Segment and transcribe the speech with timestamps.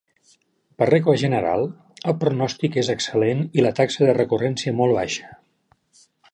[0.81, 1.65] Per regla general,
[2.13, 5.31] el pronòstic és excel·lent i la taxa de recurrència molt baixa.